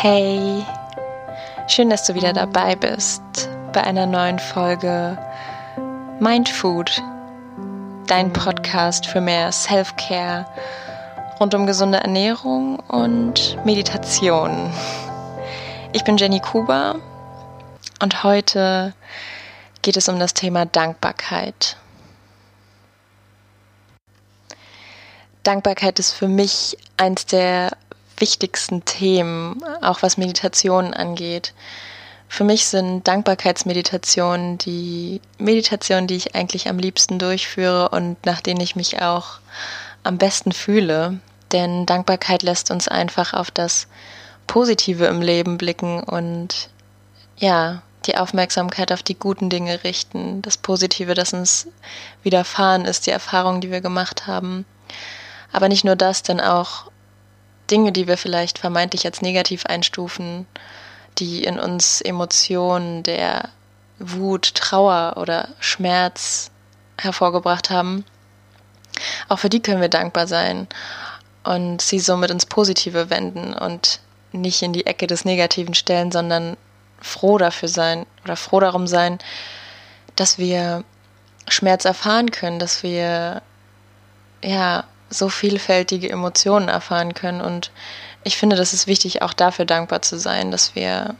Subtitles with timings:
[0.00, 0.64] Hey,
[1.66, 3.20] schön, dass du wieder dabei bist
[3.72, 5.18] bei einer neuen Folge
[6.20, 7.02] Mindfood,
[8.06, 10.46] dein Podcast für mehr Self-Care
[11.40, 14.72] rund um gesunde Ernährung und Meditation.
[15.92, 16.94] Ich bin Jenny Kuba
[18.00, 18.94] und heute
[19.82, 21.76] geht es um das Thema Dankbarkeit.
[25.42, 27.72] Dankbarkeit ist für mich eins der
[28.20, 31.52] wichtigsten Themen, auch was Meditation angeht.
[32.28, 38.60] Für mich sind Dankbarkeitsmeditationen die Meditationen, die ich eigentlich am liebsten durchführe und nach denen
[38.60, 39.38] ich mich auch
[40.04, 41.20] am besten fühle.
[41.52, 43.88] Denn Dankbarkeit lässt uns einfach auf das
[44.46, 46.68] Positive im Leben blicken und
[47.38, 51.68] ja, die Aufmerksamkeit auf die guten Dinge richten, das Positive, das uns
[52.22, 54.64] widerfahren ist, die Erfahrungen, die wir gemacht haben.
[55.52, 56.90] Aber nicht nur das, denn auch
[57.70, 60.46] Dinge, die wir vielleicht vermeintlich als negativ einstufen,
[61.18, 63.50] die in uns Emotionen der
[63.98, 66.50] Wut, Trauer oder Schmerz
[66.98, 68.04] hervorgebracht haben,
[69.28, 70.66] auch für die können wir dankbar sein
[71.44, 74.00] und sie somit ins Positive wenden und
[74.32, 76.56] nicht in die Ecke des Negativen stellen, sondern
[77.00, 79.18] froh dafür sein oder froh darum sein,
[80.16, 80.84] dass wir
[81.48, 83.42] Schmerz erfahren können, dass wir
[84.42, 87.40] ja so vielfältige Emotionen erfahren können.
[87.40, 87.70] Und
[88.24, 91.14] ich finde, das ist wichtig, auch dafür dankbar zu sein, dass wir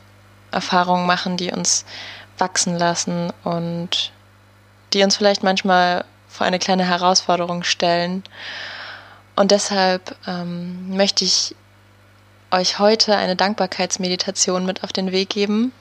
[0.50, 1.84] Erfahrungen machen, die uns
[2.38, 4.12] wachsen lassen und
[4.92, 8.24] die uns vielleicht manchmal vor eine kleine Herausforderung stellen.
[9.36, 11.54] Und deshalb ähm, möchte ich
[12.50, 15.72] euch heute eine Dankbarkeitsmeditation mit auf den Weg geben.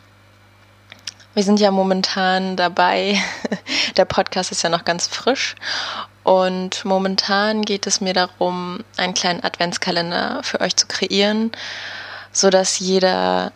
[1.34, 3.22] Wir sind ja momentan dabei,
[3.98, 5.56] der Podcast ist ja noch ganz frisch
[6.28, 11.54] und momentan geht es mir darum, einen kleinen Adventskalender für euch zu kreieren,
[12.34, 13.54] so dass jeder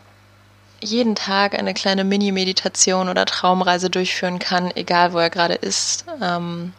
[0.80, 6.72] jeden Tag eine kleine Mini-Meditation oder Traumreise durchführen kann, egal wo er gerade ist, ähm,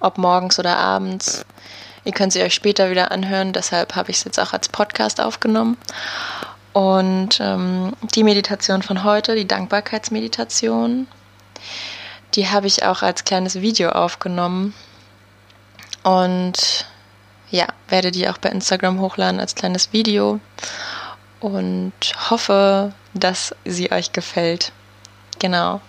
[0.00, 1.44] ob morgens oder abends.
[2.06, 5.20] Ihr könnt sie euch später wieder anhören, deshalb habe ich es jetzt auch als Podcast
[5.20, 5.76] aufgenommen.
[6.72, 11.06] Und ähm, die Meditation von heute, die Dankbarkeitsmeditation,
[12.34, 14.72] die habe ich auch als kleines Video aufgenommen.
[16.06, 16.86] Und
[17.50, 20.38] ja, werde die auch bei Instagram hochladen als kleines Video
[21.40, 21.92] und
[22.30, 24.70] hoffe, dass sie euch gefällt.
[25.40, 25.80] Genau.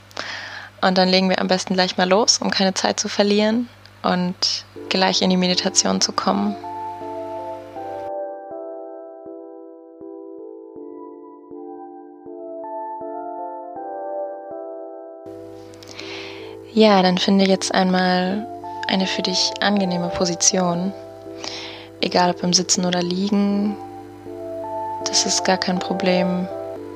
[0.82, 3.70] Und dann legen wir am besten gleich mal los, um keine Zeit zu verlieren
[4.02, 6.56] und gleich in die Meditation zu kommen.
[16.74, 18.48] Ja, dann finde jetzt einmal
[18.88, 20.94] eine für dich angenehme Position.
[22.02, 23.76] Egal ob im Sitzen oder Liegen,
[25.06, 26.48] das ist gar kein Problem.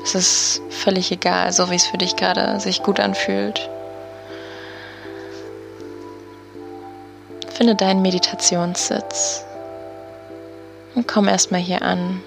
[0.03, 3.69] Es ist völlig egal, so wie es für dich gerade sich gut anfühlt.
[7.53, 9.45] Finde deinen Meditationssitz
[10.95, 12.21] und komm erstmal hier an,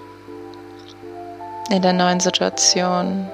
[1.71, 3.29] in der neuen Situation,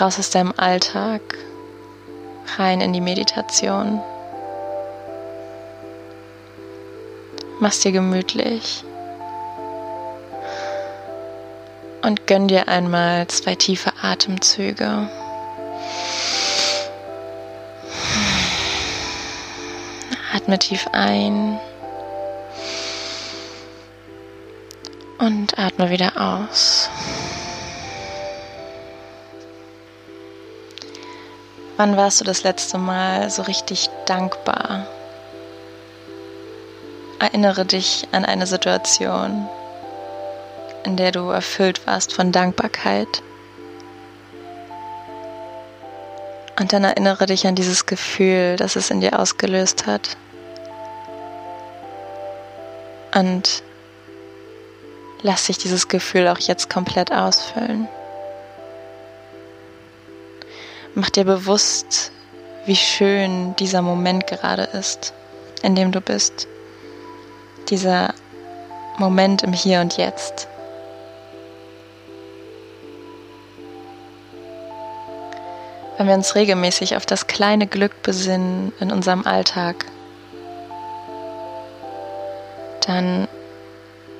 [0.00, 1.20] raus aus deinem Alltag,
[2.58, 4.00] rein in die Meditation.
[7.60, 8.84] Mach's dir gemütlich.
[12.02, 15.08] Und gönn dir einmal zwei tiefe Atemzüge.
[20.34, 21.58] Atme tief ein.
[25.18, 26.90] Und atme wieder aus.
[31.76, 34.86] Wann warst du das letzte Mal so richtig dankbar?
[37.18, 39.48] Erinnere dich an eine Situation,
[40.84, 43.22] in der du erfüllt warst von Dankbarkeit.
[46.58, 50.16] Und dann erinnere dich an dieses Gefühl, das es in dir ausgelöst hat.
[53.14, 53.62] Und
[55.22, 57.88] lass dich dieses Gefühl auch jetzt komplett ausfüllen.
[60.94, 62.12] Mach dir bewusst,
[62.66, 65.12] wie schön dieser Moment gerade ist,
[65.62, 66.46] in dem du bist
[67.70, 68.14] dieser
[68.98, 70.48] Moment im Hier und Jetzt.
[75.96, 79.86] Wenn wir uns regelmäßig auf das kleine Glück besinnen in unserem Alltag,
[82.86, 83.28] dann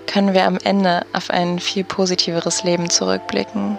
[0.07, 3.79] können wir am Ende auf ein viel positiveres Leben zurückblicken.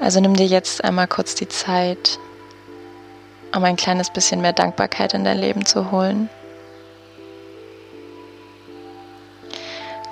[0.00, 2.18] Also nimm dir jetzt einmal kurz die Zeit,
[3.54, 6.28] um ein kleines bisschen mehr Dankbarkeit in dein Leben zu holen.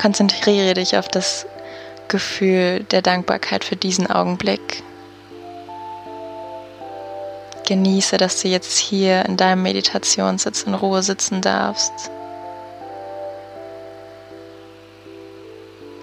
[0.02, 1.46] Konzentriere dich auf das
[2.08, 4.82] Gefühl der Dankbarkeit für diesen Augenblick.
[7.69, 11.93] Genieße, dass du jetzt hier in deinem Meditationssitz in Ruhe sitzen darfst.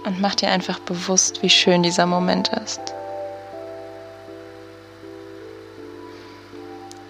[0.06, 2.80] Und mach dir einfach bewusst, wie schön dieser Moment ist.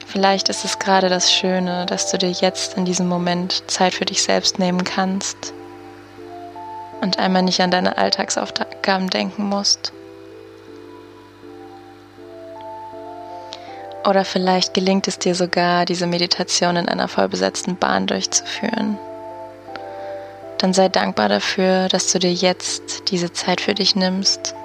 [0.08, 4.06] Vielleicht ist es gerade das Schöne, dass du dir jetzt in diesem Moment Zeit für
[4.06, 5.54] dich selbst nehmen kannst
[7.02, 9.94] und einmal nicht an deine Alltagsaufgaben denken musst.
[14.08, 18.98] Oder vielleicht gelingt es dir sogar, diese Meditation in einer vollbesetzten Bahn durchzuführen.
[20.58, 24.56] Dann sei dankbar dafür, dass du dir jetzt diese Zeit für dich nimmst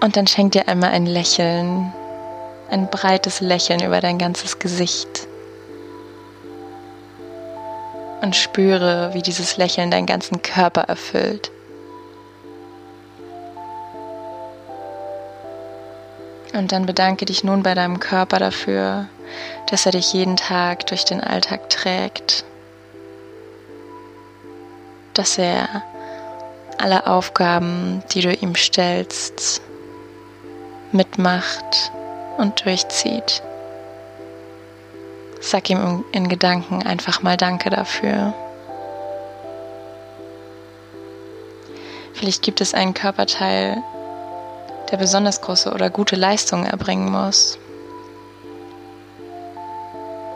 [0.00, 1.92] Und dann schenk dir einmal ein Lächeln,
[2.70, 5.28] ein breites Lächeln über dein ganzes Gesicht.
[8.20, 11.50] Und spüre, wie dieses Lächeln deinen ganzen Körper erfüllt.
[16.52, 19.06] Und dann bedanke dich nun bei deinem Körper dafür,
[19.70, 22.44] dass er dich jeden Tag durch den Alltag trägt,
[25.14, 25.82] dass er
[26.78, 29.62] alle Aufgaben, die du ihm stellst,
[30.92, 31.92] mitmacht
[32.36, 33.42] und durchzieht.
[35.40, 38.34] Sag ihm in Gedanken einfach mal Danke dafür.
[42.12, 43.82] Vielleicht gibt es einen Körperteil,
[44.90, 47.58] der besonders große oder gute Leistungen erbringen muss.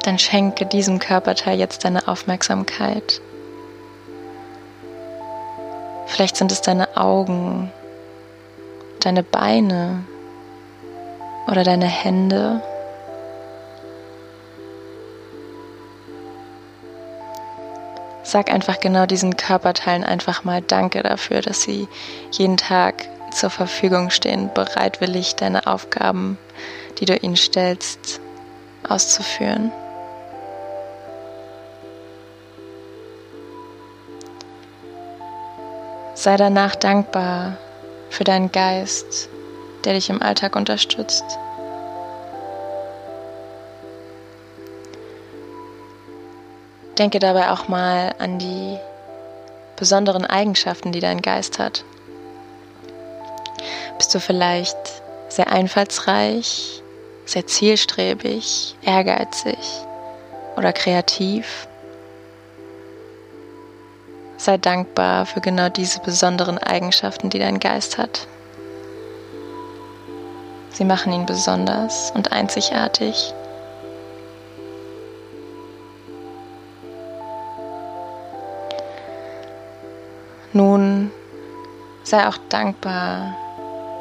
[0.02, 3.20] Dann schenke diesem Körperteil jetzt deine Aufmerksamkeit.
[6.06, 7.70] Vielleicht sind es deine Augen,
[9.00, 10.04] deine Beine,
[11.46, 12.60] oder deine Hände.
[18.34, 21.86] Sag einfach genau diesen Körperteilen einfach mal Danke dafür, dass sie
[22.32, 26.36] jeden Tag zur Verfügung stehen, bereitwillig deine Aufgaben,
[26.98, 28.20] die du ihnen stellst,
[28.88, 29.70] auszuführen.
[36.16, 37.56] Sei danach dankbar
[38.10, 39.28] für deinen Geist,
[39.84, 41.38] der dich im Alltag unterstützt.
[46.98, 48.78] Denke dabei auch mal an die
[49.76, 51.84] besonderen Eigenschaften, die dein Geist hat.
[53.98, 54.76] Bist du vielleicht
[55.28, 56.82] sehr einfallsreich,
[57.26, 59.58] sehr zielstrebig, ehrgeizig
[60.56, 61.66] oder kreativ?
[64.36, 68.26] Sei dankbar für genau diese besonderen Eigenschaften, die dein Geist hat.
[70.70, 73.32] Sie machen ihn besonders und einzigartig.
[82.14, 83.34] Sei auch dankbar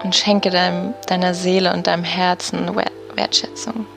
[0.04, 2.70] und schenke deinem, deiner Seele und deinem Herzen
[3.16, 3.88] Wertschätzung,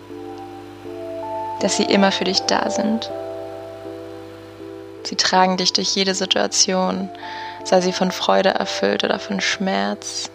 [1.60, 3.10] dass sie immer für dich da sind.
[5.04, 7.10] Sie tragen dich durch jede Situation,
[7.64, 10.30] sei sie von Freude erfüllt oder von Schmerz.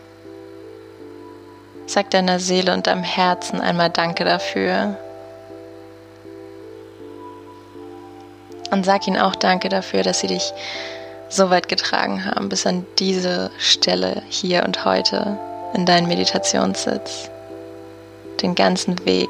[1.88, 4.96] Sag deiner Seele und deinem Herzen einmal Danke dafür.
[8.70, 10.54] Und sag ihnen auch Danke dafür, dass sie dich
[11.32, 15.38] so weit getragen haben, bis an diese Stelle hier und heute
[15.74, 17.30] in deinen Meditationssitz.
[18.42, 19.30] Den ganzen Weg,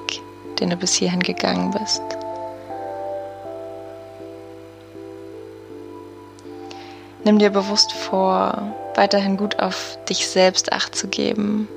[0.60, 2.02] den du bis hierhin gegangen bist.
[7.24, 11.68] Nimm dir bewusst vor, weiterhin gut auf dich selbst acht zu geben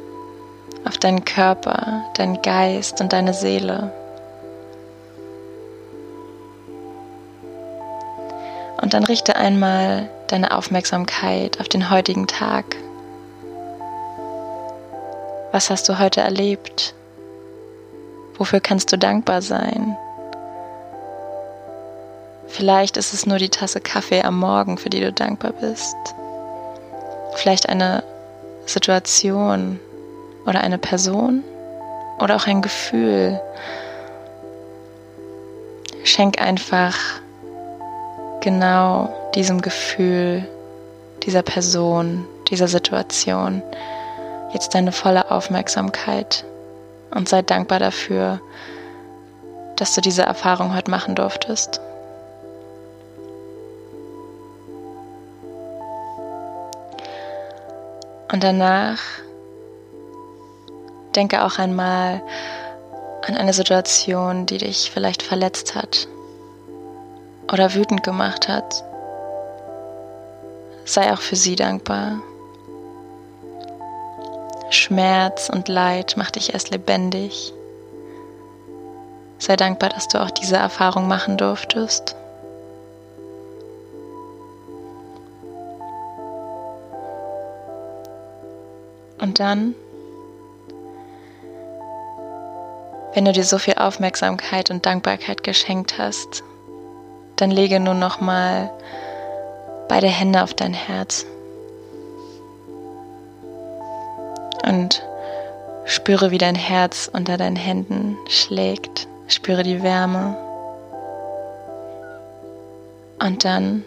[0.84, 3.90] auf deinen Körper, deinen Geist und deine Seele.
[8.80, 12.64] Und dann richte einmal deine Aufmerksamkeit auf den heutigen Tag.
[15.52, 16.94] Was hast du heute erlebt?
[18.36, 19.96] Wofür kannst du dankbar sein?
[22.48, 25.96] Vielleicht ist es nur die Tasse Kaffee am Morgen, für die du dankbar bist.
[27.34, 28.02] Vielleicht eine
[28.66, 29.78] Situation,
[30.46, 31.42] oder eine Person
[32.18, 33.40] oder auch ein Gefühl.
[36.04, 36.96] Schenk einfach
[38.44, 40.46] genau diesem Gefühl,
[41.24, 43.62] dieser Person, dieser Situation
[44.52, 46.44] jetzt deine volle Aufmerksamkeit
[47.10, 48.40] und sei dankbar dafür,
[49.76, 51.80] dass du diese Erfahrung heute machen durftest.
[58.30, 58.98] Und danach
[61.14, 62.22] Denke auch einmal
[63.26, 66.08] an eine Situation, die dich vielleicht verletzt hat
[67.54, 68.84] oder wütend gemacht hat.
[70.84, 72.18] sei auch für sie dankbar.
[74.70, 77.54] Schmerz und Leid macht dich erst lebendig.
[79.38, 82.16] Sei dankbar, dass du auch diese Erfahrung machen durftest.
[89.20, 89.76] Und dann,
[93.14, 96.42] wenn du dir so viel Aufmerksamkeit und Dankbarkeit geschenkt hast,
[97.36, 98.70] dann lege nun noch mal
[99.88, 101.26] beide Hände auf dein Herz
[104.66, 105.02] und
[105.84, 109.06] spüre, wie dein Herz unter deinen Händen schlägt.
[109.26, 110.36] Spüre die Wärme.
[113.20, 113.84] Und dann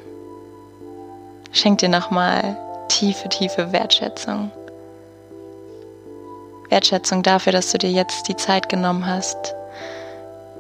[1.52, 4.52] schenk dir nochmal tiefe, tiefe Wertschätzung.
[6.70, 9.56] Wertschätzung dafür, dass du dir jetzt die Zeit genommen hast,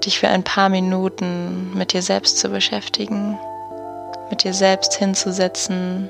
[0.05, 3.37] dich für ein paar Minuten mit dir selbst zu beschäftigen,
[4.29, 6.09] mit dir selbst hinzusetzen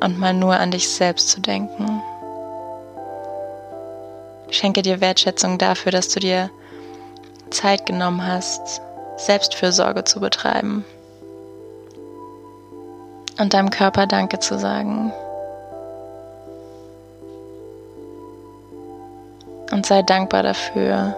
[0.00, 2.02] und mal nur an dich selbst zu denken.
[4.50, 6.50] Schenke dir Wertschätzung dafür, dass du dir
[7.50, 8.80] Zeit genommen hast,
[9.16, 10.84] Selbstfürsorge zu betreiben
[13.38, 15.12] und deinem Körper Danke zu sagen.
[19.70, 21.14] Und sei dankbar dafür,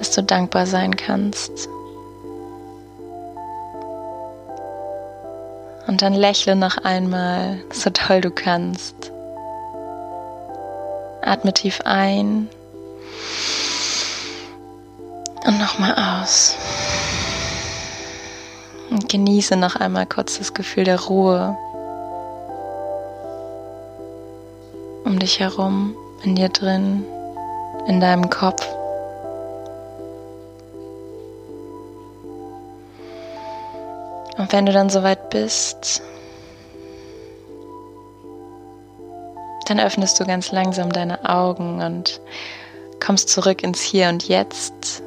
[0.00, 1.68] dass du dankbar sein kannst.
[5.86, 9.12] Und dann lächle noch einmal, so toll du kannst.
[11.20, 12.48] Atme tief ein
[15.44, 16.56] und nochmal aus.
[18.90, 21.58] Und genieße noch einmal kurz das Gefühl der Ruhe
[25.04, 27.04] um dich herum, in dir drin,
[27.86, 28.66] in deinem Kopf.
[34.40, 36.00] Und wenn du dann soweit bist,
[39.66, 42.22] dann öffnest du ganz langsam deine Augen und
[43.04, 45.02] kommst zurück ins Hier und Jetzt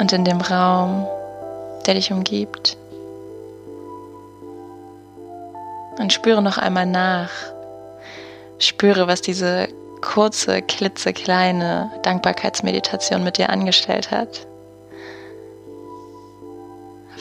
[0.00, 1.06] und in dem Raum,
[1.86, 2.76] der dich umgibt.
[6.00, 7.30] Und spüre noch einmal nach.
[8.58, 9.68] Spüre, was diese
[10.00, 14.47] kurze, klitzekleine Dankbarkeitsmeditation mit dir angestellt hat.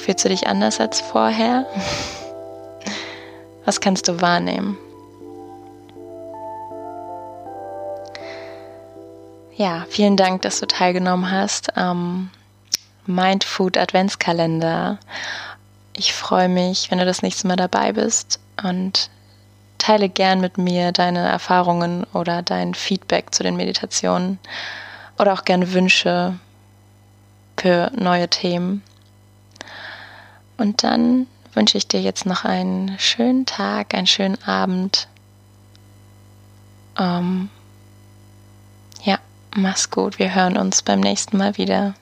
[0.07, 1.65] Fühlst du dich anders als vorher?
[3.65, 4.77] Was kannst du wahrnehmen?
[9.57, 12.29] Ja, vielen Dank, dass du teilgenommen hast am
[13.05, 14.97] Mindfood Adventskalender.
[15.91, 19.09] Ich freue mich, wenn du das nächste Mal dabei bist und
[19.77, 24.39] teile gern mit mir deine Erfahrungen oder dein Feedback zu den Meditationen
[25.19, 26.39] oder auch gerne Wünsche
[27.57, 28.83] für neue Themen.
[30.57, 35.07] Und dann wünsche ich dir jetzt noch einen schönen Tag, einen schönen Abend.
[36.97, 37.49] Ähm,
[39.03, 39.19] ja,
[39.55, 40.19] mach's gut.
[40.19, 41.95] Wir hören uns beim nächsten Mal wieder.